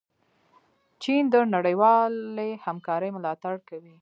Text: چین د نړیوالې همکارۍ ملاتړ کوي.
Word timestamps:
چین 1.01 1.23
د 1.33 1.35
نړیوالې 1.55 2.49
همکارۍ 2.65 3.09
ملاتړ 3.17 3.53
کوي. 3.69 3.95